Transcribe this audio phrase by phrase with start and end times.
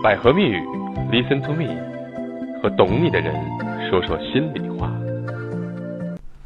[0.00, 0.60] 百合蜜语
[1.10, 1.74] ，Listen to me，
[2.62, 3.34] 和懂你的人
[3.90, 4.92] 说说心里话。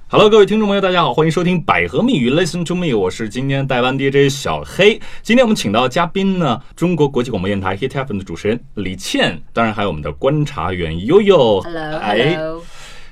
[0.08, 4.98] Hello，各位听众朋友，大家好，欢迎收听百合蜜语 Listen to me，我是今天代班 DJ 小黑。
[5.20, 11.60] 今天我们请到嘉宾呢，中国国际广播电台 Hit FM 的主持人李倩，当然还有我们的观察员悠悠。
[11.60, 12.62] Hello，哎，Hello，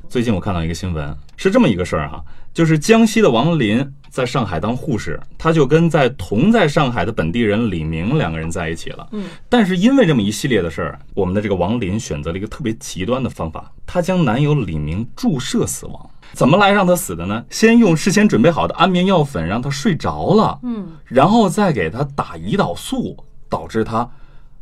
[0.08, 9.08] 最近我看到一个新闻，是这么一个事儿哈，就是江西的王林在上海当护士，他就跟在同在上海的本地人李明两个人在一起了。
[9.12, 16.10] 嗯，但是因为这么一系列的事儿，我们的这个王林选择了一个特别极端的方法，他将男友李明注射死亡。
[16.32, 17.44] 怎么来让他死的呢？
[17.50, 23.16] 先用事先准备好的安眠药粉让他睡着了，嗯，然后再给他打胰岛素，
[23.48, 24.08] 导致他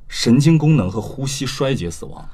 [0.09, 2.27] 神经功能和呼吸衰竭死亡。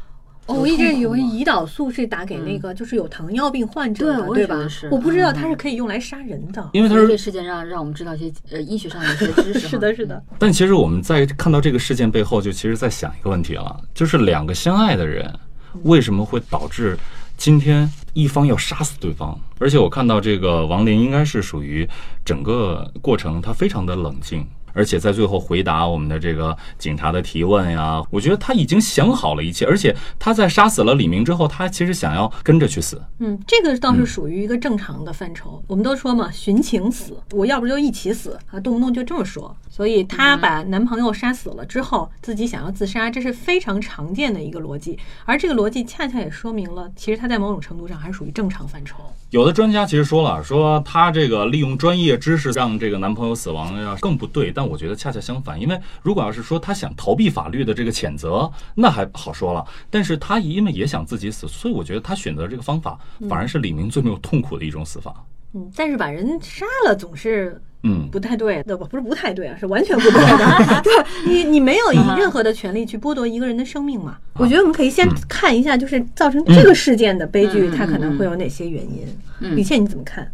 [0.46, 4.56] 哦，我一直以为胰岛素是打给那个就是有糖尿病患者的，对吧？
[4.90, 6.70] 我不知道嗯它是可以用来杀人的。
[6.74, 9.60] 因为它是这事件让让我们知道一些呃医学上的一些知识。
[9.68, 15.32] 是的，是的，但其实我们在看到这个事件背后，就其实在想一个问题了，就是两个相爱的人，
[15.84, 16.98] 为什么会导致
[17.38, 19.38] 今天一方要杀死对方？
[19.58, 21.88] 而且我看到这个王林应该是属于
[22.22, 24.47] 整个过程他非常的冷静。
[24.75, 33.00] 而且在最后回答我们的这个警察的提问呀，我觉得他已经想好了一切，而且他在杀死了李明之后，他其实想要跟着去死。
[33.20, 35.62] 嗯，这个倒是属于一个正常的范畴。
[35.66, 39.56] 我们都说嘛，寻情死，我要不就一起死啊，动不动就这么说。
[39.70, 44.98] 所以她把男朋友杀死了之后，自己想要自杀，这是非常常见的一个逻辑。
[45.25, 48.98] 而这个逻辑恰恰也说明了，其实他在某种程度上还是属于正常范畴。
[49.34, 59.66] 有的专家其实说了，说她这个利用专业知识让这个男朋友死亡呀更不对，但我觉得恰恰相反，因为如果要是说她想逃避法律的这个谴责，那还好说了。
[59.91, 62.96] 但是她因为也想自己死，所以我觉得她选择这个方法
[63.28, 65.12] 反而是李明最没有痛苦的一种死法。
[65.54, 70.80] 嗯，但是把人杀了总是嗯，不太对的，不不是不太对啊，是完全不对的。
[70.82, 70.92] 对
[71.27, 74.16] 你，你没有以任何的权利去剥夺一个人的生命嘛？
[74.34, 79.06] 我觉得我们可以先看一下，就是造成这个事件的悲剧，嗯它可能会有哪些原因。
[79.41, 80.26] 嗯李倩，你怎么看？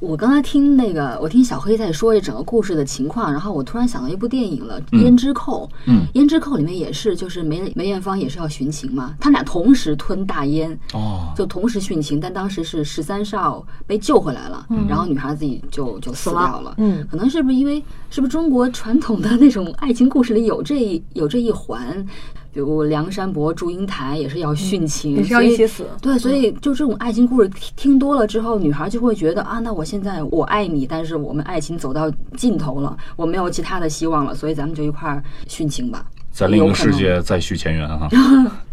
[0.00, 5.66] 我刚才听那个，我听小黑在说这整个故事的情况，然后我突然想到一部电影了，《胭脂扣》。
[5.86, 16.74] 嗯，《胭脂扣》里面也是，就是梅梅艳芳也是要殉情嘛，他们俩同时吞大烟，哦，就同时殉情，但当时是十三少被救回来了，然后女孩自己就就死掉了。
[16.78, 17.04] 嗯。
[17.10, 22.06] 可能是不是因为是不是中国传统的那种爱情故事里有这一有这一环，
[22.52, 25.86] 比如梁山伯、祝英台也是要殉情，也是要一起死。
[26.00, 36.06] 对，所以就这种爱情故事听听多了之后，女孩就会觉得啊，那我现在我爱你，但是我们爱情走到尽头了，我没有其他的希望了，所以咱们就一块儿殉情吧。
[36.30, 38.08] 在另一个世界再续前缘哈。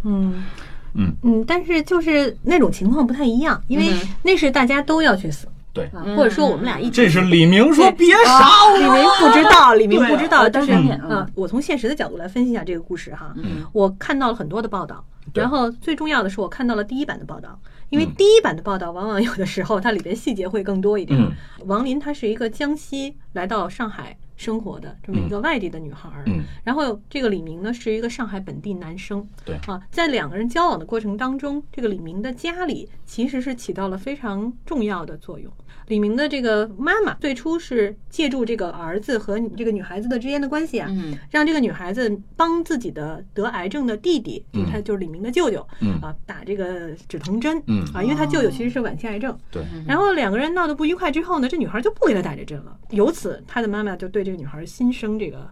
[0.04, 0.44] 嗯。
[0.94, 1.14] 嗯。
[1.24, 4.00] 嗯，但是就是那种情况不太一样，因为嗯。
[4.24, 8.78] 那是大家都要去死对，啊，或者说我们俩一起这是李明说别杀我。
[8.78, 13.34] 李明不知道，李明不知道，呃就是嗯，我从现实的角度来分析一下这个故事哈。
[13.36, 13.66] 嗯。
[13.74, 15.04] 我看到了很多的报道，
[15.34, 17.60] 然后最重要的是我看到了第一版的报道，
[17.90, 18.14] 因为嗯。
[18.18, 21.20] 第一版的报道往往有的时候它里边细节会更多一点。
[21.20, 21.30] 嗯。
[21.66, 26.44] 王林她是一个江西来到上海生活的这么一个外地的女孩儿，嗯。
[26.64, 29.58] 然后这个李明呢是一个上海本地男生，对。
[29.68, 35.52] 啊，在两个人交往的过程当中，这个李明的家里其实是起到了非常重要的作用。
[35.88, 41.18] 李明的这个妈妈最初是借助这个儿子和这个女孩子的之间的关系啊，嗯。
[41.30, 46.00] 让这个女孩子帮自己的得癌症的弟弟，就是他嗯就是李明的舅舅，嗯。
[46.02, 47.84] 啊，打这个止疼针，嗯。
[47.94, 55.48] 啊，因为他舅舅其实是晚期癌症，对，然后两个人闹得不愉快之后呢，这女孩就不给他打这针了，由此他的妈妈就对这个女孩心生这个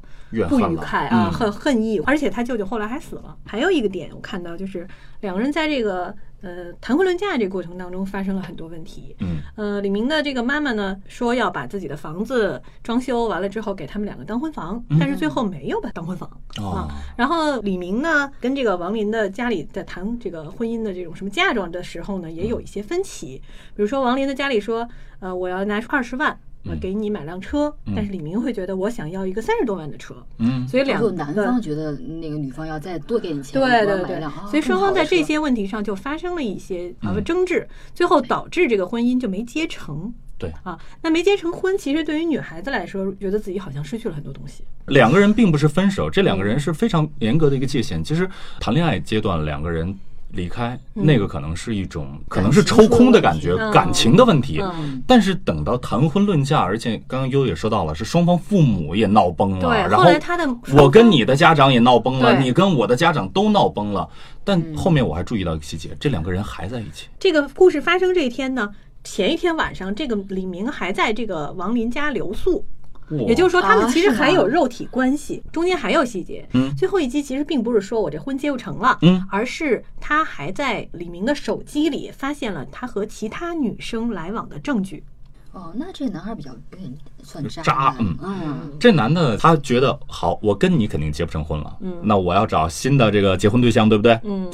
[0.49, 1.07] 不愉快。
[1.07, 1.31] 啊，嗯。
[1.31, 3.37] 恨恨意，而且他舅舅后来还死了。
[3.45, 4.87] 还有一个点我看到就是
[5.21, 9.15] 两个人在这个呃谈婚论嫁这个过程当中发生了很多问题。
[9.21, 16.87] 嗯呃，李明的这个妈妈呢说要把自己的房子装修完了之后给他们两个当婚房，但是最后没有把当婚房、哦啊。
[17.17, 23.41] 然后李明呢跟这个王林的家里在谈这个婚姻的这种什么嫁妆的时候呢，也有一些分歧。
[23.75, 24.87] 比如说王林的家里说，
[25.19, 26.37] 呃，我要拿出二十万。
[26.81, 40.13] 给你买辆车，嗯但是李明会觉得我想要一个三十多万的车，嗯所以两个男方觉得那个女方要再多给你钱，对对对所以双方在这些问题上就发生了一些啊嗯争执，最后导致这个婚姻就没结成。
[40.35, 44.63] 对啊，那没结成婚，其实对于女孩子来说，觉得自己好像失去了很多东西。
[44.87, 48.03] 两个人并不是分手，这两个人是非常严格的一个界限。
[48.03, 48.29] 其实
[48.59, 49.97] 谈恋爱阶段，两个人
[50.33, 54.59] 离开，嗯那个可能是一种，可能是抽空的感觉，嗯感情的问题。
[54.61, 64.07] 嗯但是等到谈婚论嫁，而且刚刚优也说到了，是双方父母也闹崩了，对，然后来他的我跟你的家长也闹崩了，你跟我的家长都闹崩了。
[64.43, 67.07] 但嗯后面我还注意到一个细节，这两个人还在一起。
[67.19, 68.69] 这个故事发生这一天呢，
[69.03, 72.65] 前一天晚上，这个李明还在这个王林家留宿。
[73.09, 76.47] 也就是说，他们其实还有肉体关系，中间还有细节。
[76.53, 76.73] 嗯。
[76.75, 79.25] 最后一集其实并不是说我这婚结不成了，嗯。
[79.29, 85.03] 而是他还在李明的手机里发现了他和其他女生来往的证据。
[85.51, 86.91] 哦，那这个男孩比较有点
[87.21, 87.61] 算渣。
[87.61, 88.17] 渣嗯。
[88.23, 88.71] 嗯。
[88.79, 92.01] 这男的他觉得好，我跟你肯定结不成婚了，嗯。
[92.03, 94.19] 那我要找新的这个结婚对象，对不对？
[94.23, 94.49] 嗯，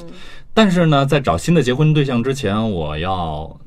[0.54, 3.58] 但是呢，在找新的结婚对象之前，我要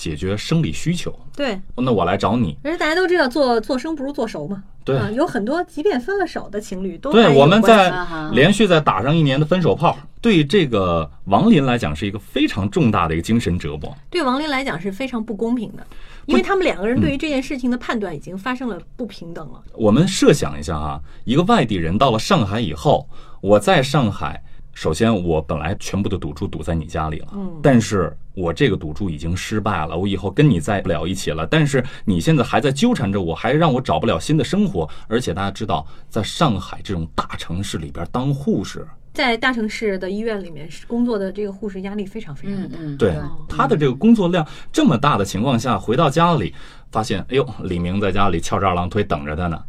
[0.00, 1.60] 解决生理需求，对。
[1.76, 2.56] 那我来找你。
[2.64, 7.92] 而且大家都知道做做生不如做熟嘛，对啊，有很多即便分了手的情侣都对，我们在
[8.32, 13.94] 连续在打上一年的分手炮，对这个王林来讲是一个非常重大的一个精神折磨。
[14.08, 15.86] 对王林来讲是非常不公平的，
[16.24, 19.62] 因为他们两个人对于这件事情的判断已经发生了不平等了。
[19.74, 23.06] 我们设想一下哈，一个外地人到了上海以后，
[23.42, 31.46] 我在上海，首先我本来全部的赌注赌在你家里了，嗯但是我这个赌注已经失败了，我以后跟你在不了一起了。
[31.46, 42.76] 但是你现在还在纠缠着我，还让我找不了新的生活，而且大家知道，在上海这种大城市里边当护士，在大城市的医院里面工作的这个护士压力非常非常的大。
[42.78, 43.14] 嗯嗯，对
[43.48, 46.54] 他的这个工作量这么大的情况下，回到家里
[46.90, 49.62] 发现，哎呦，李明在家里翘着二郎腿等着他呢。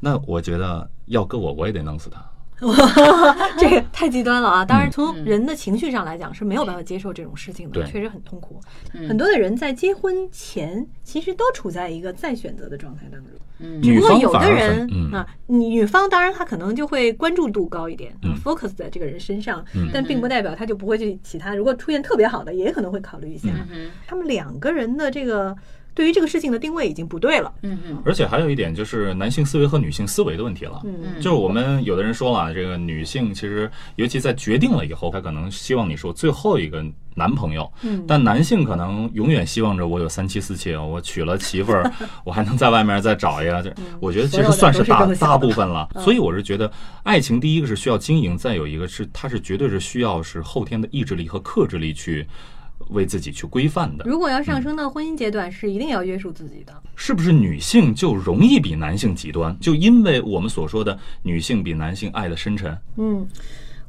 [0.00, 2.22] 那我觉得要搁我，我也得弄死他。
[3.58, 4.64] 这个太极端了啊！
[4.64, 8.60] 当然，嗯从人的情绪上来讲是没有办法接受这种事情的，确实很痛苦。
[8.94, 13.32] 嗯很多的人在结婚前其实都处在一个再选择的状态当中。
[13.60, 21.54] 嗯女不过有的人啊，女方当然她可能就会关注度高一点、嗯 f o c u s 在这个人身上，嗯但并不代表她就不会去其他。
[21.54, 23.48] 如果出现特别好的，也可能会考虑一下。
[23.72, 25.56] 嗯他们两个人的这个
[25.98, 27.52] 对于这个事情的定位已经不对了。
[27.62, 30.80] 嗯嗯而且还有一点就是男性思维和女性思维的问题了。
[30.84, 36.84] 嗯嗯就是我们有的人说了，这个女性其实，尤其在决定了以后，她可能希望你是我最后一个
[37.16, 41.92] 男朋友，嗯但男性可能永远希望着我有三妻四妾，我娶了媳妇儿，
[42.22, 43.60] 我还能在外面再找一个。
[43.60, 45.88] 这我觉得其实算是大大部分了。
[45.98, 46.70] 所以我是觉得，
[47.02, 52.24] 爱情第一个是需要经营，再有一个是它是绝对是需要是后天的意志力和克制力去
[52.90, 54.04] 为自己去规范的。
[54.04, 56.72] 如果要上升到婚姻阶段，是一定要约束自己的。
[56.96, 59.56] 是不是女性就容易比男性极端？
[59.60, 62.76] 就因为我们所说的女性比男性爱的深沉。
[62.96, 63.26] 嗯，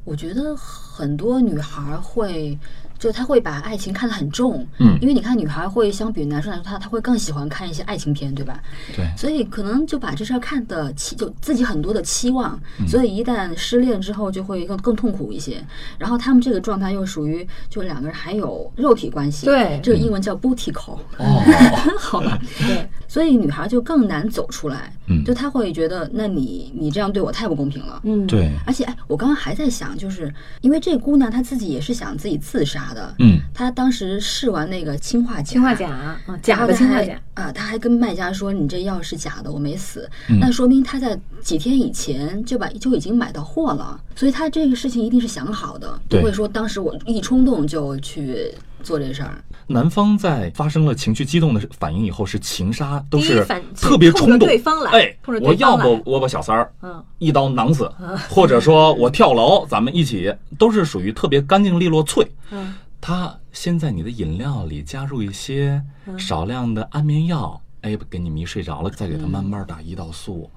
[0.04, 2.58] 我觉得很多女孩会，
[3.00, 4.96] 就他会把爱情看得很重，嗯。
[5.00, 8.62] 因为你看女孩会相比于男生来说，她她会更喜欢看一些爱情片，对吧？
[8.94, 12.86] 对，所以可能就把这事儿看的期，就自己很多的期望，嗯。
[12.86, 15.64] 所以一旦失恋之后就会更更痛苦一些。
[15.98, 19.80] 然后他们这个状态又属于就两个人还有肉体关系，对。
[19.82, 21.42] 这个英文叫 booty call，哦，
[21.98, 22.38] 好吧？
[22.58, 25.24] 对，所以女孩就更难走出来，嗯。
[25.24, 28.00] 就她会觉得，那你你这样对我太不公平了。
[28.04, 30.30] 嗯，对，而且，哎，我刚刚还在想，就是
[30.60, 33.14] 因为这姑娘她自己也是想自己自杀的。
[33.18, 37.20] 嗯，他当时试完那个氰化钾，氰化钾啊，假的氰化钾。
[37.34, 40.08] 啊，他还跟卖家说：“你这药是假的，我没死。
[40.28, 48.52] 嗯那说明他在几天以前就把就已经买到货了，所以他这个事情一定是想好的，不会说当时我一冲动就去
[48.82, 49.42] 做这事儿。
[49.66, 53.46] 男方在发生了情绪激动的反应以后，是情杀，都是
[53.76, 54.40] 特别冲动。
[54.40, 57.90] 对方来哎我要不我把小三儿嗯一刀囊死，
[58.28, 62.26] 或者说我跳楼，咱们一起，都是属于特别干净利落脆。
[62.50, 70.50] 嗯，他先在你的饮料里加入一些嗯少量的安眠药，哎，给你迷睡着了，再给他慢慢打胰岛素。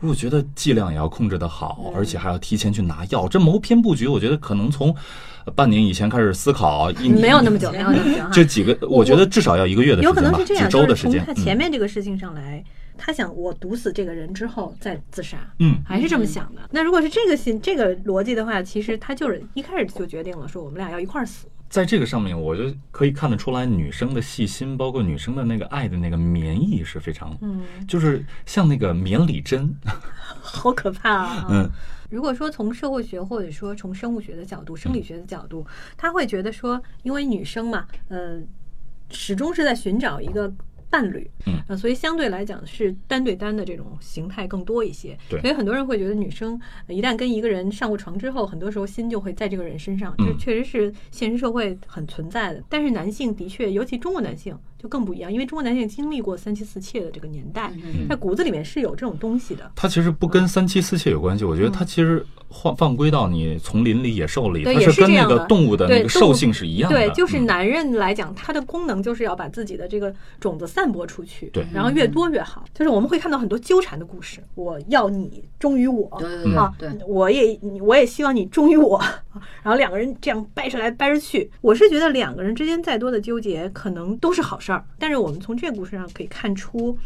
[0.00, 3.26] 我觉得剂量也要控制的好，而且还要提前去拿药。
[3.26, 4.94] 这谋篇布局，我觉得可能从
[5.44, 8.30] 呃半年以前开始思考，一没有那么久，没有那么久哈。
[8.34, 11.24] 这几个，我觉得至少要一个月的时有可间吧，几能是这周的时间。
[11.26, 12.62] 他前面这个事情上来，
[12.96, 16.62] 他想我毒死这个人之后再自杀，嗯，还是这么想的。
[16.70, 21.48] 那如果是这个心这个逻辑的话，其实他就是一开始就决定了说我们俩要一块儿死。
[21.68, 29.74] 在这个上面，我就可以看得出来，女生的细心，包括女生的那个爱的那个绵意是非常，嗯，就是像那个绵里针，
[30.40, 31.46] 好可怕啊！
[31.52, 31.70] 嗯，
[32.10, 38.40] 如果说从社会学或者说从生物学的角度、生理学的角度，他会觉得说，因为女生嘛，呃，
[39.10, 40.50] 始终是在寻找一个
[40.90, 45.16] 伴侣，嗯呃，所以相对来讲是单对单的这种形态更多一些。
[45.28, 52.62] 对所以很多人会觉得女生呃一旦跟一个人上过床之后，很多时候心就会在这个人身上，嗯这确实是现实社会很存在的。
[52.68, 59.70] 但是男性的确，尤其中国男性就更不一样，因为中国男性经历过三妻四妾的这个年代，嗯在骨子里面是有这种东西的。
[59.74, 66.96] 它其实不跟三妻四妾有关系，我觉得它其实放放归到你丛林里、野兽里，它是跟那个动物的那个兽性是一样的。
[66.96, 72.64] 对，就是嗯男人来讲，他的功能就是要把自己的这个种子散播出去，对然后越多越好。
[72.72, 76.08] 就是我们会看到很多纠缠的故事，我要你忠于我，
[76.56, 79.02] 啊对，我也我也希望你忠于我，
[79.62, 81.50] 然后两个人这样掰扯来掰扯去。
[81.60, 84.84] 我是觉得两个人之间再多的纠结，可能都是好事儿。
[84.98, 86.96] 但是我们从这个故事上可以看出，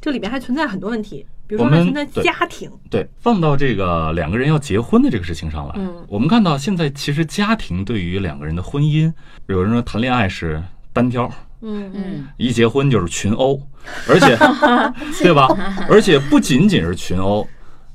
[0.00, 1.26] 这里边还存在很多问题。
[1.46, 9.12] 比比如说我们现在家庭，对，放到这个两个人要结婚的这个事情上来，嗯我们看到现在其实家庭对于两个人的婚姻，
[9.48, 10.62] 有人说谈恋爱是
[10.94, 13.60] 单挑，嗯嗯，一结婚就是群殴，
[14.08, 14.34] 而且
[15.22, 15.46] 对吧？
[15.90, 17.46] 而且不仅仅是群殴，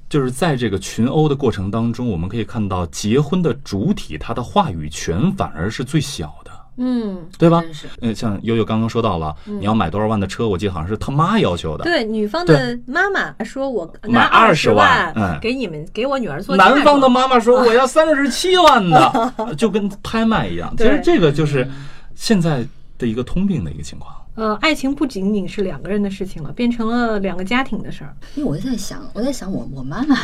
[0.07, 6.46] 就是在这个群殴的过程当中，我们可以看到结婚的主体他的话语权反而是最小的，
[6.77, 7.61] 嗯，对吧？
[7.61, 11.83] 真是呃，像悠悠刚刚说到了，你要买多少万的车，我记得好像是他妈要求的。
[11.83, 20.73] 对，女方的妈妈说我买拿二20万嗯给你们给我女儿做男方的妈妈说我要三十七万的， 就跟拍卖一样。
[20.77, 21.67] 其实这个就是
[22.15, 22.65] 现在
[22.97, 24.13] 的一个通病的一个情况。
[24.35, 28.15] 呃，爱情不仅仅是两个人的事情了，变成了两个家庭的事儿。
[28.35, 30.15] 因为我在想，我在想我我妈妈，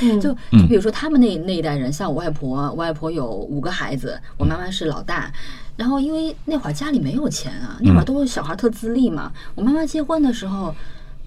[0.00, 5.30] 嗯 就嗯就比如说他们那那一代人，像我外婆，我外婆有五个孩子，我妈妈是老大。
[5.78, 9.32] 然后因为那会儿家里没有钱啊，那会儿都是小孩特自立嘛。
[9.54, 10.74] 我妈妈结婚的时候，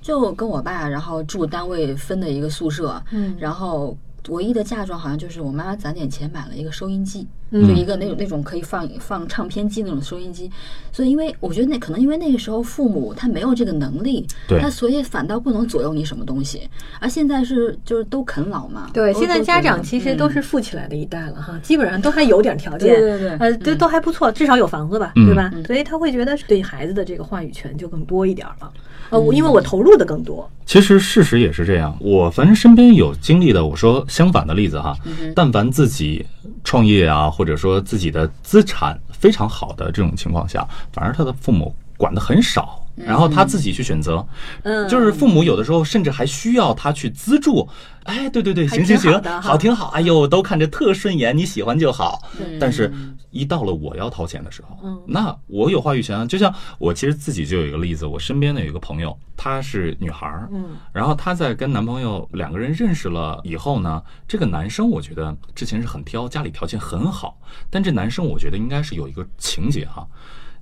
[0.02, 3.98] 就跟我爸，然后住单位分的一个宿舍，嗯然后
[4.30, 10.50] 唯一的嫁妆好像就是我妈妈攒点钱买了一个收音机，嗯就一个那种那种可以放放唱片机那种收音机。
[10.92, 14.26] 所以因为我觉得那可能因为那个时候父母他没有这个能力，
[14.60, 16.70] 他所以反倒不能左右你什么东西。
[17.00, 25.50] 而现在是就是都啃老嘛，对，现在家长其实都嗯是富起来的一代了哈，基本上都还有点条件，对对对呃，都嗯都还不错，至少有房子吧，嗯对吧？
[25.54, 28.72] 嗯所以他会觉得对孩子的这个话语权就更多一点了。
[29.12, 34.96] 呃，我因为我投入的更多，其实事实也是这样，我反正身边有经历的，我说相反的例子哈，
[35.36, 36.26] 但凡自己
[36.64, 44.26] 创业啊，或者说自己的资产非常好的这种情况下，反而他的父母管得很少，然后他自己去选择，
[44.64, 47.68] 嗯，就是父母有的时候甚至还需要他去资助。
[48.04, 49.90] 哎，对对对，行行行好挺好。
[49.90, 52.20] 哎呦，都看着特顺眼，你喜欢就好。
[52.40, 52.92] 嗯但是，
[53.30, 56.26] 一到了我要掏钱的时候，嗯那我有话语权啊。
[56.26, 67.38] 就像我其实自己就有一个例子，我身边的有一个朋友，她是女孩儿，嗯然后她在跟男朋友两个人认识了以后呢，这个男生我觉得之前是很挑，家里条件很好，
[67.70, 70.08] 但这男生我觉得应该是有一个情节哈，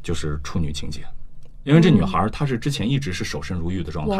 [0.03, 1.05] 就是处女情节。
[1.63, 4.17] 因为这女孩她是之前一直是守身如玉的状态，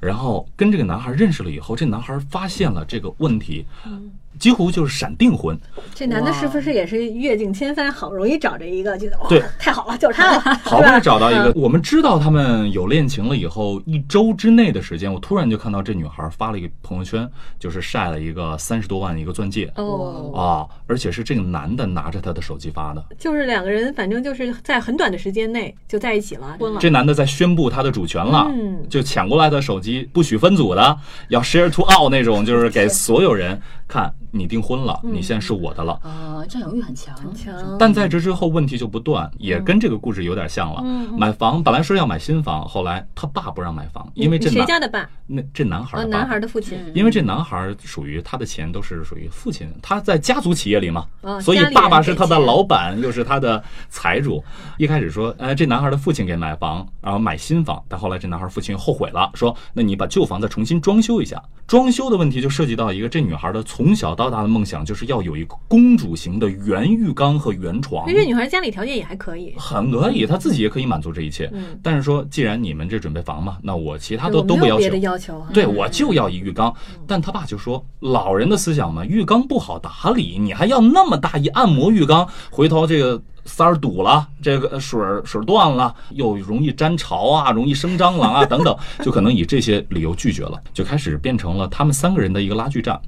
[0.00, 5.58] 然后跟这个男孩认识了以后，这男孩发现了这个问题，嗯几乎就是闪订婚。
[5.94, 17.28] 这男的是不是也是阅尽千帆，好容易找着一个，觉得哇对，太好了，就是他了， 好不容易找到一个，我们知道他们有恋情了以后，一周之内的时间，我突然就看到这女孩发了一个朋友圈，
[17.58, 19.70] 就是晒了一个三十多万的一个钻戒。
[19.76, 23.04] 哦，啊，而且是这个男的拿着他的手机发的。
[23.18, 26.80] 就是两个人，反正就是在很短的时间内就在一起了，婚了。
[26.80, 28.86] 这男的在宣布他的主权了，嗯。
[28.88, 35.94] 就抢过来的手机不许分组的，要 share to all 那种，就是给所有人看，你订婚了，你现在是我的了。
[36.02, 40.82] 啊，占有欲很强，很强但在这之后，问题就不断，也跟这个故事有点像了。
[41.16, 45.08] 买房本来说要买新房，后来他爸不让买房，因为这男谁家的爸？
[45.26, 46.78] 那这男孩啊，的爸男孩的父亲。
[46.94, 54.42] 因为这男孩属于他的钱都是属于父亲，他在家族企业里嘛，哦所以爸爸是他的老板，又是他的财主。
[54.76, 61.42] 一开始说，呃，这男孩的父亲给买房，然后买新房，但后来这男孩父亲后悔了，说，那你把旧房再重新装修一下。
[61.66, 68.04] 装修的问题就涉及到一个这女孩的从小到大的梦想，就是要有一个公主型的圆浴缸和圆床。
[68.08, 71.48] 其实女孩家里条件也还可以，很可以，她自己也可以满足这一切。
[71.54, 74.98] 嗯但是说，既然你们这准备房嘛，那我其他都都不要求别的。
[74.98, 75.48] 要求啊。
[75.54, 76.74] 对，我就要一浴缸。
[77.06, 93.00] 但他爸就说，老人的思想嘛，浴缸不好打理，你还要那么大一按摩浴缸，回头这个塞儿堵了，这个水儿水儿断了，又容易沾潮啊，容易生蟑螂啊等等，就可能以这些理由拒绝了，就开始变成了他们三个人的一个拉锯战。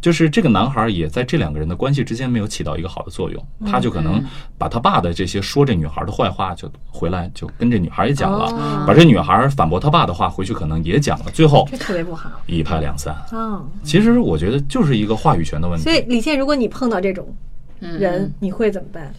[0.00, 4.24] 就是这个男孩也在这两个人的关系之间没有起到一个好的作用，他就可能
[4.56, 12.30] 把他爸的这些说这女孩的坏话，就回来就跟这女孩也讲了，哦把这女孩反驳他爸的话回去可能也讲了，最后这特别不好。
[12.46, 13.14] 一拍两散。
[13.32, 15.84] 嗯，其实我觉得就是一个话语权的问题。
[15.84, 17.26] 所以李现，如果你碰到这种
[17.80, 19.12] 嗯人，你会怎么办？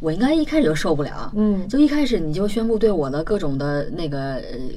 [0.00, 1.68] 我应该一开始就受不了，嗯。
[1.68, 4.34] 就一开始你就宣布对我的各种的那个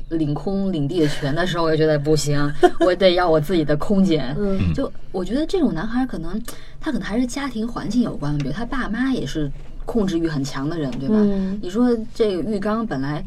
[0.09, 2.53] 呃领空领地的权的时候，我就觉得不行，
[2.85, 4.35] 我得要我自己的空间。
[4.37, 4.73] 嗯。
[4.73, 6.39] 就我觉得这种男孩可能
[6.79, 9.49] 他可能还是家庭环境有关，比如他爸妈也是
[9.85, 11.15] 控制欲很强的人，对吧？
[11.17, 11.57] 嗯。
[11.61, 13.25] 你说这个浴缸本来。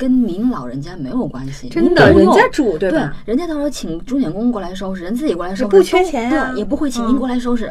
[0.00, 6.52] 跟您老人家没有关系，真的人家住对对吧人家到时候请钟点工过来收拾，人自己过来收拾，不缺都钱啊。
[6.52, 7.08] 对，也不会请嗯。
[7.08, 7.70] 您过来收拾，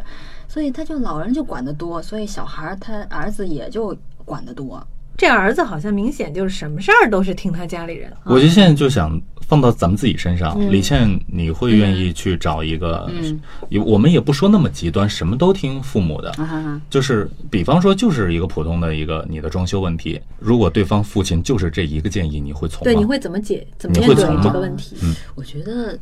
[0.50, 4.86] 所以他就老人就管得多，所以小孩儿他儿子也就管得多。
[5.16, 8.10] 这儿子好像明显就是什么事儿都是听他家里人。
[8.12, 13.06] 啊我就现在就想放到咱们自己身上，嗯李倩，你会愿意去找一个？
[13.12, 13.38] 嗯
[13.68, 22.86] 也我们也不说那么极端，什么都听父母的，啊哈哈，就是比方说就是一个普通的一个你的装修问题，如果对方父亲就是这一个建议，你会从？
[22.86, 23.68] 对，你会怎么解？
[23.78, 24.96] 怎么面对这个问题？
[25.04, 26.00] 嗯我觉得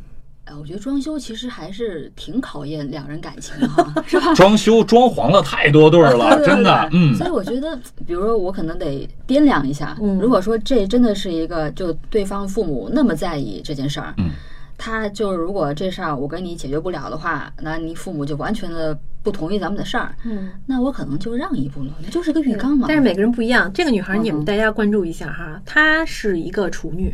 [0.48, 4.32] 哎，我觉得装修其实还是挺考验两人感情的哈，是吧？
[4.34, 7.76] 装修装潢了太多对儿了， 对对真的，嗯所以我觉得，
[8.06, 14.30] 比如说我可能得掂量一下，嗯如果说这真的是一个就对方父母那么在意这件事儿，嗯，
[14.78, 22.86] 他就是如果这事儿我跟你解决不了的话，那你父母就完全的不同意咱们的事儿，嗯，那我可能就让一步了，那就是个浴缸嘛。
[22.88, 27.12] 但是每个人不一样，这个女孩你们嗯大家关注一下哈，她是一个处女，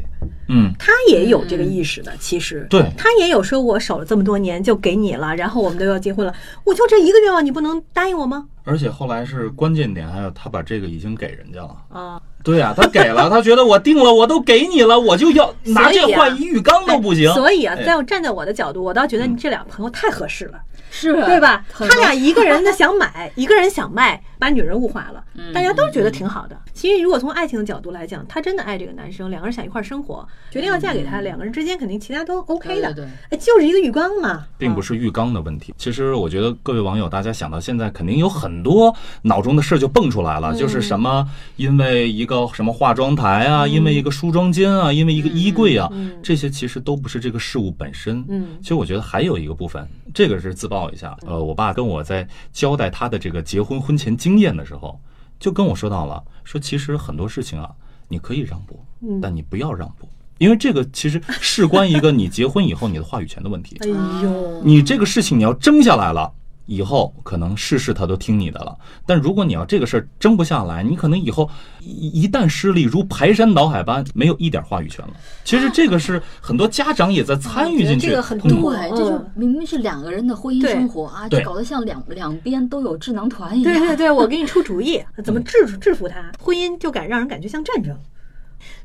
[0.49, 2.13] 嗯，她也有这个意识的。
[2.21, 2.85] 其实，对。
[2.97, 6.33] 她也有说，我守了这么多年就给你了，然后我们都要结婚了，
[6.65, 8.49] 我就这一个愿望，你不能答应我吗？
[8.65, 11.77] 而且后来是关键点，还有他把这个已经给人家了。
[11.91, 17.31] 啊，对呀、他给了，他觉得我定了，我都给你了，我就要拿这所以啊换一浴缸都不行。
[17.35, 20.59] 所以啊，哎在我站在我的角度，我倒觉得你这俩朋友太合适了。
[20.91, 21.65] 是对吧？
[21.77, 26.55] 他俩一个人的想买，一个人想卖，把女人物化了，嗯大家都觉得挺好的。
[26.75, 32.93] 其实如果从爱情的角度来讲，她真的爱这个男生，两个人想一块儿生活，决定要嫁给他，两个人之间肯定其他都 OK 的。
[32.93, 35.73] 对就是一个浴缸嘛，并不是浴缸的问题。
[35.79, 45.91] 其实我觉得各位网友，大家想到现在，肯定有很多脑中的事儿就蹦出来了，就是什么因为一个什么化妆台啊，因为一个梳妆间啊，因为一个衣柜啊，
[46.23, 48.23] 这些其实都不是这个事物本身。
[48.29, 51.17] 嗯其实我觉得还有一个部分，这个是自曝一下。
[51.27, 55.01] 呃，我爸跟我在交代他的这个结婚婚前经验的时候，
[55.39, 57.71] 就跟我说到了，说其实很多事情啊，
[58.09, 58.85] 你可以让步，
[59.21, 60.09] 但你不要让步。
[60.39, 63.77] 因为这个其实事关一个你结婚以后你的话语权的问题。
[63.81, 66.33] 哎呦，你这个事情你要争下来了，
[66.67, 68.77] 以后可能事事他都听你的了。
[69.07, 71.49] 但如果你要这个事儿争不下来，你可能以后
[71.81, 75.15] 一一旦失利，如排山倒海般，没有一点话语权了。
[75.45, 78.09] 其实这个是很多家长也在参与进去。
[78.09, 83.73] 这个很痛苦嗯对，这就明明是两个人的婚姻生活啊，就搞得像两两边都有智囊团一样。
[83.73, 86.33] 对对对，我给你出主意， 怎么制制服他？
[86.39, 87.97] 婚姻就敢让人感觉像战争，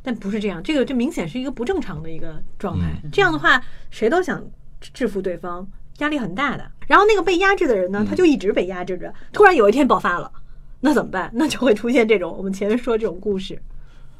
[0.01, 2.88] 但不是这样，这个这明显是一个不正常的一个状态。
[3.12, 4.43] 这样的话，谁都想
[4.81, 5.65] 制服对方，
[6.00, 6.72] 压力很大的。
[6.88, 10.32] 然后那个被压制的人呢，他就一直被压制着，突然有一天爆发了，
[10.82, 11.29] 那怎么办？
[11.36, 13.62] 那就会出现这种我们前面说这种故事。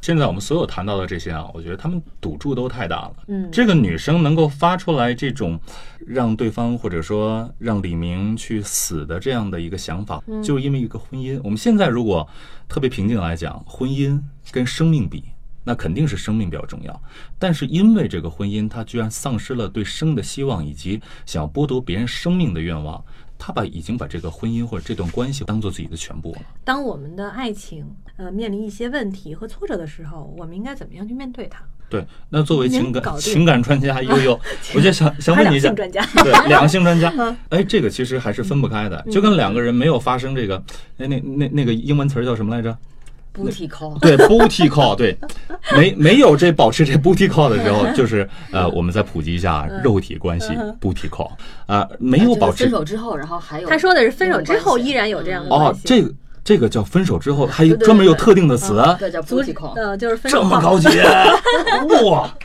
[0.02, 3.13] 现在我们所有谈到的这些啊，我觉得他们赌注都太大了。
[3.28, 5.60] 嗯这个女生能够发出来这种
[6.08, 11.38] 让对方或者说让李明去死的这样的一个想法，就是因为一个婚姻。
[11.44, 12.26] 我们现在如果
[12.70, 14.18] 特别平静来讲，婚姻
[14.52, 15.26] 跟生命比，
[15.69, 16.99] 那肯定是生命比较重要。
[17.38, 23.05] 但是因为这个婚姻，他居然丧失了对生的希望，以及想要剥夺别人生命的愿望，
[23.38, 26.41] 他把已经把这个婚姻或者这段关系当做自己的全部了。
[26.63, 27.86] 当我们的爱情
[28.17, 31.63] 呃面临一些问题和挫折的时候，我们应该怎么样去面对它？
[31.88, 34.39] 对，那作为情感情感专家悠悠，
[34.73, 37.13] 我就想想问你一下，专家，对，两性专家，
[37.49, 40.63] 哎，这个其实还是分不开的，就跟两个人没有发生这个，
[40.97, 42.75] 那那那那个英文词儿叫什么来着？
[43.34, 45.18] Booty call，对，booty call，对，
[45.76, 50.48] 没没有这保持这 booty call 的时候，就是呃，我们再普及一下肉体关系
[50.82, 51.32] booty call
[51.65, 56.12] 啊，没有保持分手之后，然后还有他说的是分手之后依然有这样的关哦系，，这个
[56.50, 58.84] 这个叫分手之后，还专门有特定的词。
[58.98, 60.88] 对叫足 booty call，呃就是分手后这么高级，
[62.10, 62.36] 哇！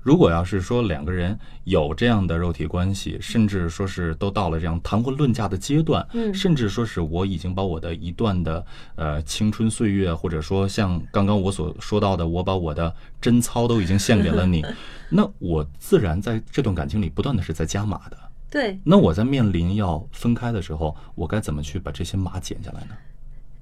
[0.00, 14.64] 如果要是说两个人有这样的肉体关系，甚至说是都到了这样谈婚论嫁的阶段，嗯甚至说是我已经把我的一段的呃青春岁月，或者说像刚刚我所说到的，我把我的贞操都已经献给了 你，
[15.08, 18.16] 那我自然在这段感情里不断的是在加码的。
[18.48, 22.94] 对，那我在面临要分开的时候，我该怎么去把这些码减下来呢？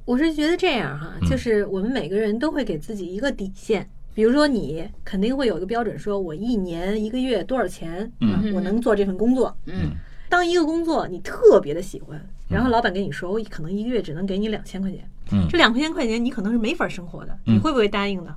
[0.05, 3.89] 我是觉得这样哈，嗯就是我们每个人都会给自己一个底线。
[4.15, 8.09] 比如说，你肯定会有一个标准，说我一年一个月多少钱，
[8.55, 9.57] 我能做这份工作。
[9.67, 9.91] 嗯，
[10.29, 15.01] 当一个工作你特别的喜欢，然后老板跟你说，我可能一个月只能给你两千块钱，
[15.33, 18.37] 嗯这两千块钱你可能是没法生活的，嗯你会不会答应呢？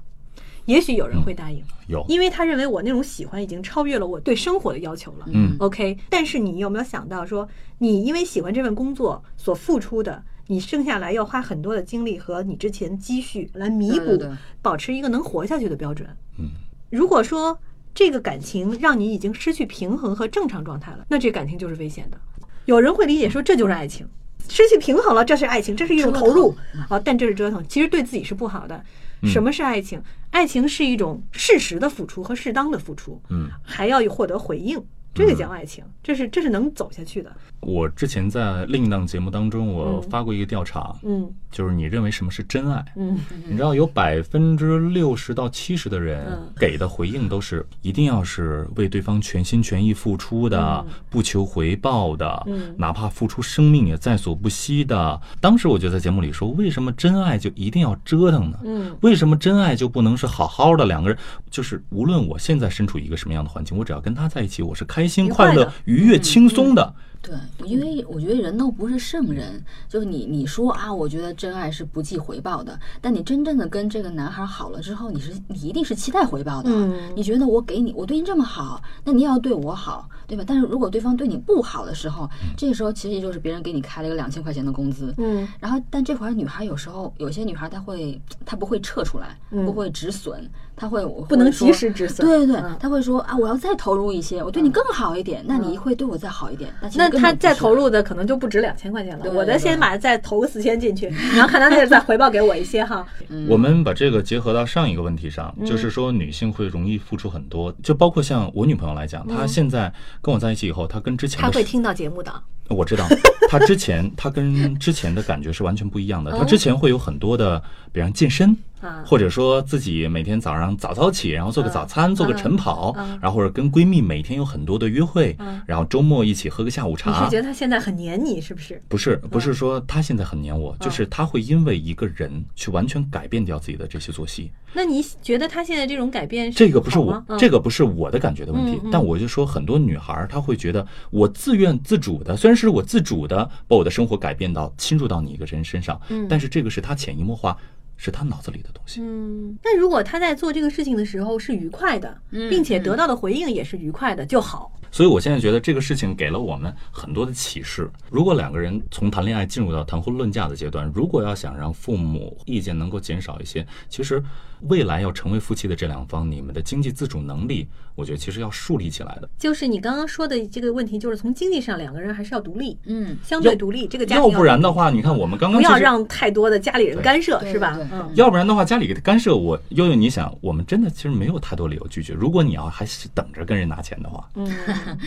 [0.65, 5.25] 也许有人会答应，有，因为他认为我那种喜欢已经超越了我对生活的要求了。
[5.32, 14.21] 嗯 OK，但是你有没有想到说，你因为喜欢这份工作所付出的，你剩下来要花很多的精力和你之前积蓄来弥补，
[14.62, 16.07] 保持一个能活下去的标准。
[16.39, 16.49] 嗯，
[16.89, 17.60] 如果说
[17.93, 22.19] 这个感情让你已经失去平衡和正常状态了，那这感情就是危险的。
[22.65, 24.07] 有人会理解说这就是爱情，
[24.49, 26.55] 失去平衡了，这是爱情，这是一种投入
[26.89, 28.83] 啊，但这是折腾，其实对自己是不好的。
[29.23, 30.01] 什么是爱情？
[30.29, 34.79] 爱情是一种适时的付出和适当的付出，嗯，还要获得回应。
[35.17, 37.32] 这个讲爱情，这是这是能走下去的。
[37.60, 42.86] 我之前在另一档节目当中，我嗯发过一个调查，嗯就是你认为什么是真爱？
[42.95, 55.19] 嗯 你知道有百分之六十到七十的人嗯给的回应都是一定要是为对方全心全意付出的，不求回报的，嗯哪怕付出生命也在所不惜的。
[55.41, 58.60] 当时我就在节目里说，为什么真爱就一定要折腾呢？
[58.63, 61.17] 嗯为什么真爱就不能是好好的两个人？
[61.49, 66.93] 就是无论我现在身处一个什么样的环境，我只要跟他在一起，我是开心、愉快的快乐、愉悦、轻松的。
[67.28, 76.70] 对，因为我觉得人都不是圣人，就是你你说啊，我觉得真爱是不计回报的，但你真正的跟这个男孩好了之后，你是你一定是期待回报的。
[76.72, 80.44] 嗯你觉得我给你，我对你这么好，那你也要对我好，对吧？
[80.48, 96.74] 但是如果对方对你不好的时候，这个时候其实也就是别人给你开了一个两千块钱的工资，嗯然后，但这会儿女孩有时候有些女孩她会，她不会撤出来，嗯不会止损，她会不能及时止损对对对嗯，她会说啊，我要再投入一些，我对你更好一点，那你会对我再好一点。
[96.82, 99.25] 那其实那他再投入的可能就不止两千块钱了。
[99.32, 103.06] 我的先把再投个四千进去， 然后看他那个再回报给我一些哈。
[103.30, 112.32] 嗯我们把这个结合到上一个问题上，嗯就是说女性会容易付出很多，就包括像我女朋友来讲，她现在跟我在一起以后，她跟之前她会听到节目的。
[112.69, 113.08] 我知道，
[113.49, 116.32] 他之前他跟之前的感觉是完全不一样的。
[116.32, 127.32] 哦她之前会有很多的，比方健身啊，或者说自己每天早上早早起，然后做个早餐，做个晨跑嗯，然后或者跟闺蜜每天有很多的约会嗯，然后周末一起喝个下午你茶是。
[127.32, 128.82] 觉得他现在很黏你是不是？
[128.88, 134.51] 不是，不是说他现在很黏我，就是他会因为一个人去完全改变掉自己的这些作息。
[134.73, 147.58] 那你觉得他现在这种改变这个不是我，嗯这个不是我的感觉的问题嗯嗯，但我就说很多女孩她会觉得我自愿自主的，虽然是我自主的把我的生活改变到侵入到你一个人身上，嗯但是这个是她潜移默化，
[147.95, 149.01] 是她脑子里的东西。
[149.01, 154.71] 嗯，那如果他在做这个事情的时候是愉快的，嗯并且得到的回应也是愉快的就好。
[154.89, 157.91] 所以我现在觉得这个事情给了我们很多的启示。
[158.10, 164.23] 如果两个人从谈恋爱进入到谈婚论嫁的阶段，如果要想让父母意见能够减少一些，其实
[164.62, 169.30] 未来要成为夫妻的这两方，你们的经济自主能力，我觉得其实要树立起来的。
[169.38, 173.88] 就是你刚刚说的这个问题，就是从经济上两个人还是要独立，嗯，相对独立。
[173.88, 177.78] 这个家庭要要不然的话，你看我们刚刚不要让太多的家里人干涉，是吧？
[177.91, 182.13] 嗯，要不然的话，家里干涉我，悠悠，你想，我们真的其实没有太多理由拒绝。
[182.13, 184.50] 如果你要还是等着跟人拿钱的话，嗯，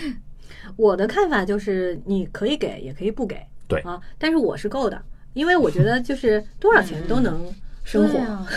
[0.76, 3.36] 我的看法就是你可以给，也可以不给，
[3.66, 3.80] 对。
[3.80, 5.00] 啊，但是我是够的，
[5.32, 7.44] 因为我觉得就是多少钱都能
[7.90, 8.08] 生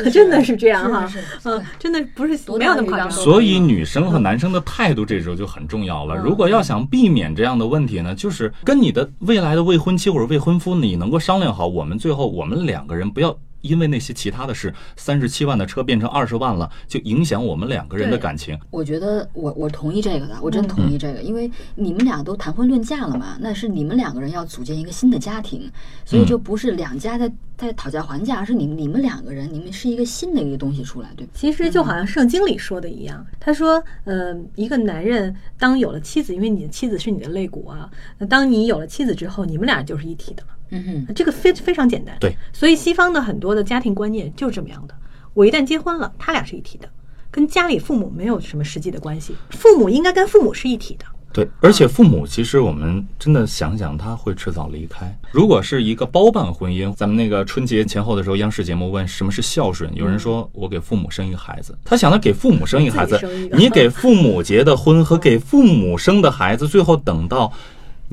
[0.03, 1.09] 对 真的是这样哈
[1.43, 3.09] 嗯，真的不是没有那么夸张。
[3.09, 6.15] 所以女生和男生的态度这时候就很重要了。
[6.17, 13.35] 嗯如果要想避免这样的问题呢，就是跟你的未来的未婚妻或者未婚夫，你能够商量好，我们最后我们两个人不要。
[13.63, 18.59] 因为那些其他的事，三十七万的车变成二十万了，就影响我们两个人的感情。
[18.69, 25.71] 我觉得我我同意这个的，我真同意这个，因为你们俩都谈婚论嫁了嘛，那是你们两个人要组建一个新的家庭，
[26.05, 31.31] 所以就不是两家在在讨价还价，而是你们你们两个人，你们是一个新的一个东西出来，对吧？
[31.33, 40.49] 其实就好像圣经里说的一样，他说，呃，一个男人当有了妻子，因为你的妻子是你的肋骨啊，那当你有了妻子之后，你们俩就是一体的了。
[40.73, 42.17] 嗯哼，这个非非常简单。
[42.19, 44.95] 对，所以西方的很多的家庭观念就是这么样的。
[45.33, 46.89] 我一旦结婚了，他俩是一体的，
[47.31, 49.35] 跟家里父母没有什么实际的关系。
[49.51, 51.05] 父母应该跟父母是一体的。
[51.33, 55.11] 对，而且父母其实我们真的想想，他会迟早离开。
[55.31, 63.19] 如果是一个包办婚姻，咱们那个春节前后的时候，央视节目问什么是孝顺，有人说我给父母生一个孩子，他想着给父母生一个孩子
[63.53, 67.51] 你给父母结的婚和给父母生的孩子，最后等到。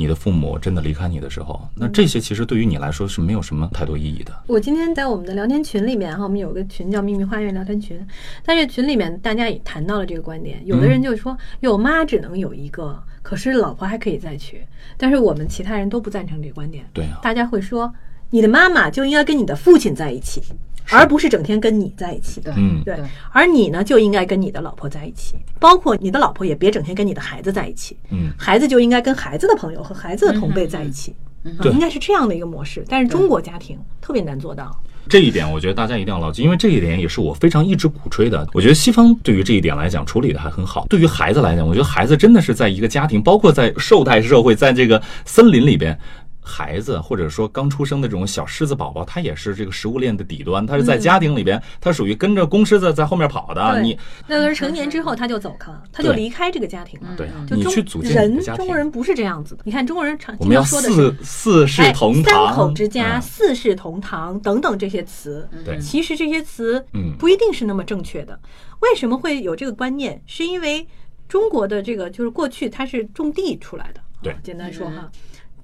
[0.01, 4.33] 你的父母真的离开你的时候，那这些其实对于你来说是没有什么太多意义的。
[4.47, 8.01] 我今天在我们的聊天群里面哈，我们有个群叫秘密花园聊天群，
[8.43, 14.65] 但是群里面大家也谈到了这个观点，有的人就说，有，妈只能有一个，可是老婆还可以再娶，
[14.97, 16.83] 但是我们其他人都不赞成这个观点。
[16.95, 17.93] 对啊，大家会说，
[18.31, 20.41] 你的妈妈就应该跟你的父亲在一起，
[20.90, 22.40] 而不是整天跟你在一起。
[22.40, 22.97] 对，嗯对，
[23.33, 31.14] 而你呢就应该跟你的老婆在一起，包括你的老婆也别整天跟你的孩子在一起，嗯，孩子就应该跟孩子的朋友和孩子的同辈在一起，
[31.45, 32.85] 嗯对应该是这样的一个模式。
[32.88, 34.71] 但是中国家庭特别难做到。
[35.09, 38.47] 这一点我觉得大家一定要牢记，因为这一点也是我非常一直鼓吹的。
[38.53, 40.87] 我觉得西方对于这一点来讲处理的还很好。
[40.88, 45.99] 对于孩子来讲，我觉得孩子真的是在一个家庭，包括在受待社会，在这个森林里边。
[46.42, 53.81] 孩子或者说刚出生的这种小狮子宝宝，他也是这个食物链的底端，他是在家庭里边，他属于跟着公狮子在后面跑的。
[53.83, 57.09] 你那个人成年之后他就走开了，他就离开这个家庭了。
[57.16, 59.62] 对嗯你就中去组建人的家庭中国，人不是这样子的。
[59.64, 68.38] 你看中国人常我们要说的是四四世同堂三，口之家、嗯四世同堂等等这些词，对其实这些词嗯不一定是那么正确的。
[68.81, 70.20] 为什么会有这个观念？
[70.26, 70.87] 是因为
[71.29, 75.11] 中国的这个就是过去它是种地出来的，对啊简单说哈。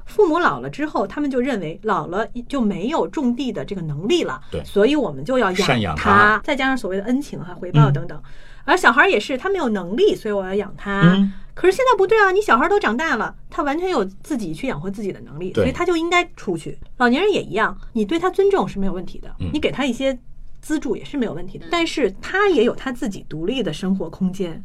[0.07, 8.23] 父母老了之后，他们就认为老了就没有种地的这个能力了，对所以我们就要赡养他，他再加上所谓的恩情和、回报嗯等等。
[8.65, 11.13] 而小孩也是，他没有能力，所以我要养他。
[11.15, 16.79] 嗯可是现在不对啊，你小孩都长大了，他完全有自己去养活自己的能力，所以他就应该出去。
[16.99, 20.19] 老年人也一样，你对他尊重是没有问题的，嗯你给他一些
[20.61, 24.63] 资助也是没有问题的，但是他也有他自己独立的生活空间。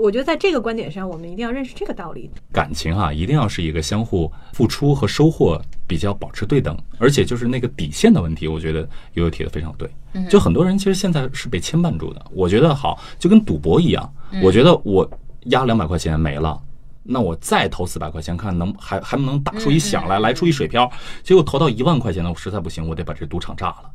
[0.00, 2.30] 我觉得在这个观点上，我们一定要认识这个道理。
[2.52, 8.80] 感情哈、一定要是一个相互付出和收获比较保持对等，而且就是那个底线的问题，我觉得
[9.14, 9.88] 悠悠提的非常对。
[10.28, 15.08] 就很多人其实现在是被牵绊住的，我觉得好，就跟赌博一样，我觉得我
[15.46, 16.60] 压两百块钱没了。
[17.06, 20.90] 那我再投四百块钱，看能还还能打出一响来，来出一水漂。
[21.22, 23.90] 结果投到一万块钱呢，我实在不行，我得把这赌场炸了。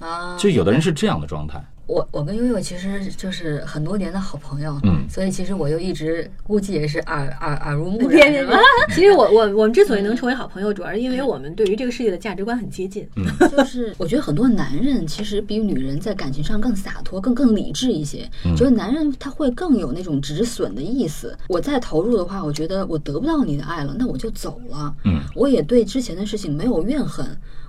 [0.00, 1.62] 啊，就有的人是这样的状态。
[1.86, 8.58] 我我跟悠悠其实就是很多年的好朋友，嗯所以其实我又一直估计也是耳耳耳濡目别别别染！
[8.90, 13.08] 其实我我我们之所以能成为好朋友，主要是因为我们对于这个世界的价值观很接近。
[13.56, 18.28] 就是我觉得很多男人其实比女人在感情上更洒脱、更更理智一些。
[18.56, 21.38] 就是男人他会更有那种止损的意思。
[21.48, 24.92] 我再投入的话，我觉得我得不到你的爱了，那我就走了。
[25.04, 27.24] 嗯，我也对之前的事情没有怨恨，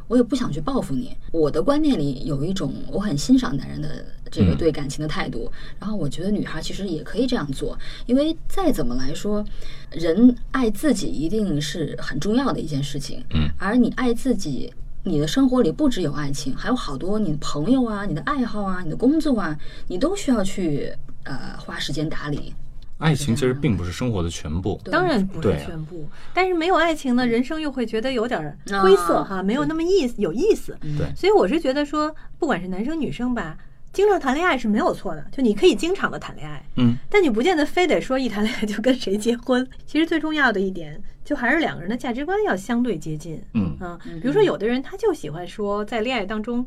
[0.08, 1.15] 我也不想去报复你。
[1.32, 9.46] 我的观念里有一种我很欣赏男人的这个嗯对感情的态度，然后我觉得女孩其实也可以这样做，因为再怎么来说，
[9.91, 13.24] 人爱自己一定是很重要的一件事情。
[13.34, 14.74] 嗯，而你爱自己。
[15.04, 20.91] 你的生活里不只有爱情，还有好多你的朋友啊、你的爱好啊、你的工作啊，你都需要去
[21.24, 22.54] 呃花时间打理。
[22.97, 24.79] 爱情其实并不是生活的全部。
[24.86, 30.77] 当然不是全部，但是没有爱情呢，人生又会觉得有点儿灰色啊哈，没有那么意思有意思。
[30.97, 33.57] 对所以我是觉得说，不管是男生女生吧，
[33.93, 39.67] 经常谈恋爱是没有错的，就你可以经常的谈恋爱，嗯，但你不见得非得说一谈恋爱就跟谁结婚。
[39.86, 43.39] 其实最重要的一点，就还是两个人的价值观要相对接近。
[43.53, 46.65] 嗯啊，比如说有的人他就喜欢说在恋爱当中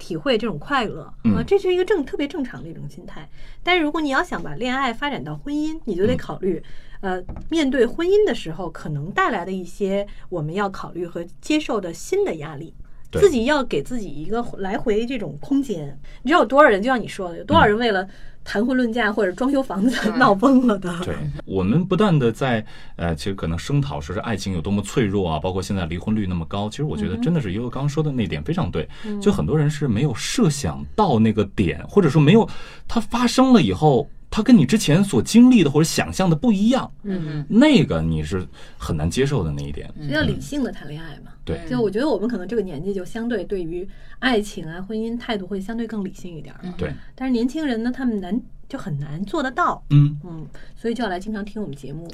[0.00, 3.28] 体会这种快乐嗯啊，这是一个正特别正常的一种心态。
[3.62, 6.60] 但是如果你要想把恋爱发展到婚姻，你就得考虑，
[7.02, 12.74] 呃，面对婚姻的时候可能带来的一些我们要考虑和接受的新的压力。
[13.12, 15.98] 自己要给自己一个来回这种空间。
[16.22, 18.08] 你知道有多少人，就像你说的，有多少人为了
[18.42, 20.92] 谈婚论嫁或者装修房子闹崩了的？
[21.04, 22.64] 对，我们不断的在
[22.96, 26.68] 呃，其实可能声讨说是爱情有多么脆弱啊，包括现在离婚率那么高。
[26.68, 28.88] 其实我觉得真的是悠悠刚刚说的那点非常对，
[29.20, 32.48] 就很多人是没有设想到那个点，或者说没有
[32.88, 37.44] 它发生了以后，它跟你之前所经历的或者想象的不一样，嗯。
[37.48, 38.46] 那个你是
[38.78, 39.92] 很难接受的那一点。
[39.96, 41.32] 所以要理性的谈恋爱嘛。
[41.44, 43.88] 对，就我觉得我们可能这个年纪就相对对于
[44.20, 46.60] 爱情啊、婚姻态度会相对更理性一点儿。
[46.78, 48.40] 对，但是年轻人呢，他们难
[48.70, 49.84] 就很难做得到。
[49.90, 50.18] 嗯。
[50.24, 52.08] 嗯，所以就要来经常听我们节目，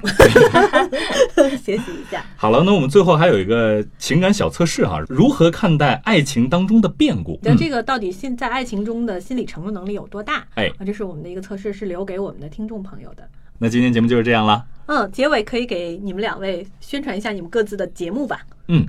[1.63, 2.25] 学习一下。
[2.35, 7.39] 好了，那我们最后还有一个情感小测试哈，如何看待爱情当中的变故？
[7.43, 10.45] 那这个到底现在爱情中的心理承受能力有多大？
[10.55, 13.29] 哎啊，这是我们的一个测试，是留给我们的听众朋友的。
[13.59, 14.65] 那今天节目就是这样了。
[14.87, 18.41] 嗯，结尾可以给你们两位宣传一下你们各自的节目吧。
[18.69, 18.87] 嗯，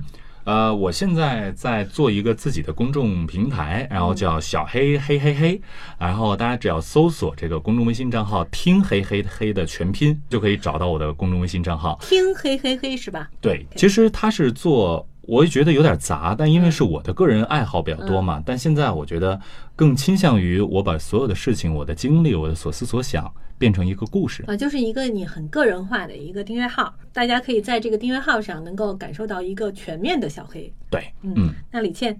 [0.48, 5.60] 呃，我现在在做一个自己的公众平台，然后叫小黑嘿嘿嘿，
[5.98, 11.98] 然后大家只要搜索这个公众微信账号“听嘿嘿嘿”的全拼，就可以找到我的公众微信账号。
[12.00, 13.28] 听嘿嘿嘿是吧？
[13.42, 15.06] 对，其实它是做。
[15.20, 19.38] 我也觉得有点杂，但因为是我的个人爱好比较多嘛，但现在我觉得
[19.76, 24.44] 更倾向于我把所有的事情、我的经历、我的所思所想变成一个故事。
[24.46, 30.72] 啊，就是一个你很个人化的一个订阅号，大家可以在这个订阅号上能够感受到一个全面的小黑。
[30.90, 32.18] 对，嗯嗯，那李倩，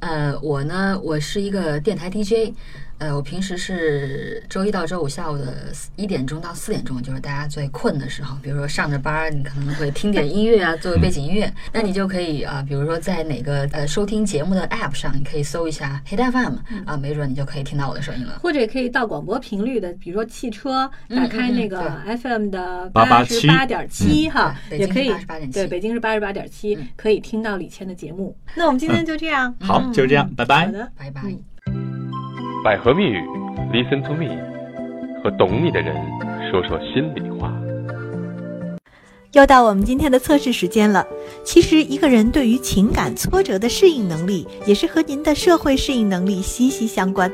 [0.00, 2.52] 呃，我呢，我是一个电台 DJ，
[2.98, 18.38] 呃，我平时是周一到周五下午的一点钟到四点钟，就是大家最困的时候，比如说上着班儿，你可能会听点音乐啊，作为背景音乐，那你就可以啊、比如说在哪个呃收听节目的 App 上，你可以搜一下黑带 FM 啊，没准你就可以听到我的声音了。
[18.40, 28.36] 或者也可以到广播频率的，比如说汽车，嗯打开那个 FM 的887十八点七哈，也可以北京是88.7对，北京是八十八点七嗯，可以听到李谦的节目。
[28.54, 29.92] 那我们今天就这样，好，嗯。
[29.92, 30.66] 就是这样，拜拜。
[30.66, 30.72] 好。
[30.72, 31.53] 的，拜拜。
[32.64, 33.20] 百合蜜语
[33.74, 34.34] ，Listen to me，
[35.22, 35.94] 和懂你的人
[36.50, 37.52] 说说心里话。
[39.32, 41.06] 又到我们今天的测试时间了。
[41.44, 47.30] 其实，一个人对于情感挫折的适应能力，也是和您的社会适应能力息息相关。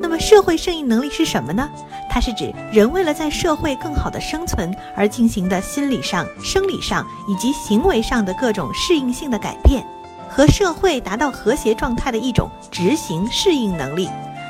[0.00, 1.70] 那么，社会适应能力是什么呢？
[2.10, 9.86] 它是指人为了在社会更好的生存而进行的心理上、生理上以及行为上的各种适应性的改变，
[10.28, 14.08] 和社会达到和谐状态的一种执行适应能力。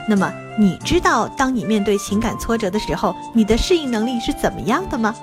[0.08, 5.14] 那么，你知道当你面对情感挫折的时候，你的适应能力是怎么样的吗？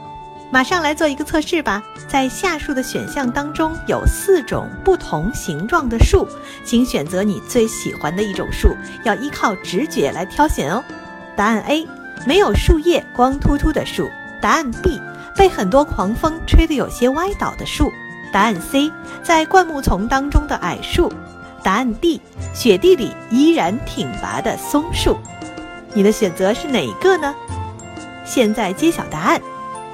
[0.52, 1.82] 马上来做一个测试吧。
[2.08, 6.28] 在下述的选项当中有四种不同形状的树，
[6.64, 10.84] 请选择你最喜欢的一种树，要依靠直觉来挑选哦。
[11.36, 11.88] 答案 A：
[12.28, 14.08] 没有树叶、光秃秃的树。
[14.40, 15.02] 答案 B：
[15.36, 17.92] 被很多狂风吹得有些歪倒的树。
[18.32, 18.92] 答案 C：
[19.24, 21.12] 在灌木丛当中的矮树。
[21.64, 22.20] 答案 D：
[22.54, 25.18] 雪地里依然挺拔的松树。
[25.94, 27.34] 你的选择是哪一个呢？
[28.26, 29.42] 现在揭晓答案。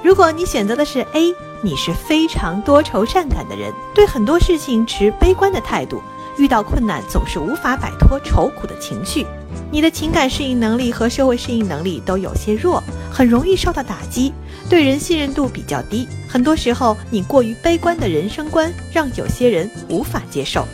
[0.02, 6.02] 如果你选择的是 A，你是非常多愁善感的人，对很多事情持悲观的态度，
[6.38, 9.26] 遇到困难总是无法摆脱愁苦的情绪。
[9.70, 14.32] 你的情感适应能力和社会适应能力都有些弱，很容易受到打击，
[14.70, 16.08] 对人信任度比较低。
[16.26, 20.66] 很多时候，你过于悲观的人生观让有些人无法接受。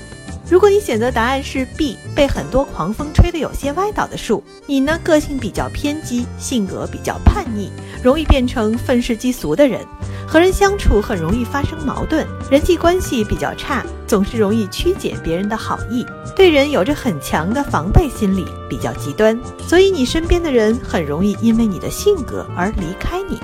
[0.49, 7.69] 如果你选择答案是 B，被很多狂风吹得有些歪倒的树，你呢个性比较偏激，性格比较叛逆，
[8.01, 9.85] 容易变成愤世嫉俗的人，
[10.25, 16.07] 和人相处很容易发生矛盾，人际关系比较差，总是容易曲解别人的好意，
[16.37, 23.41] 对人有着很强的防备心理，比较极端，所以你身边的人很容易因为你的性格而离开你。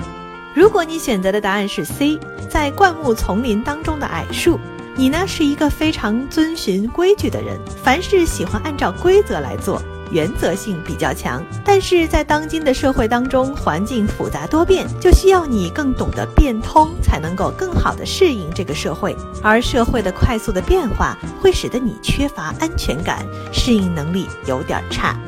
[0.55, 4.57] 如果你选择的答案是 C，在灌木丛林当中的矮树。
[4.95, 11.43] 你呢是一个非常遵循规矩的人，凡事喜欢按照规则来做，原则性比较强。
[11.65, 19.15] 但是在当今的社会当中，环境复杂多变，就需要你更懂得变通，才能够更好的适应这个社会。
[19.41, 25.19] 而社会的快速的变化会使得你缺乏安全感，适应能力有点差。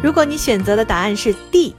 [0.00, 1.74] 如果你选择的答案是 D，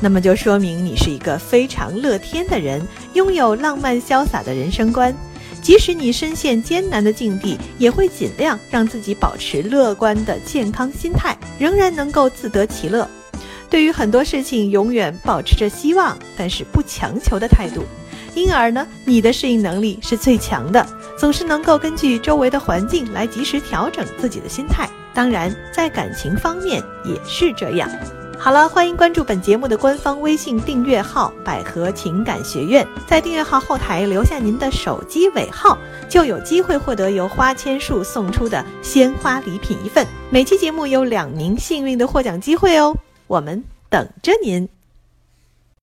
[0.00, 5.16] 那么就说明你是一个非常乐天的人，拥有浪漫潇洒的人生观。
[5.62, 13.08] 即使你深陷艰难的境地，也会尽量让自己保持乐观的健康心态，仍然能够自得其乐。
[13.70, 17.84] 对于很多事情，永远保持着希望，但是不强求的态度。
[18.34, 24.88] 因而呢，你的适应能力是最强的，总是能够根据周围的环境来及时调整自己的心态。
[25.14, 27.88] 当然，在感情方面也是这样。
[28.44, 32.84] 好了，欢迎关注本节目的官方微信订阅号“百合情感学院”。
[33.06, 35.78] 在订阅号后台留下您的手机尾号，
[36.08, 40.04] 就有机会获得由花千树送出的鲜花礼品一份。
[40.28, 42.96] 每期节目有两名幸运的获奖机会哦，
[43.28, 44.68] 我们等着您。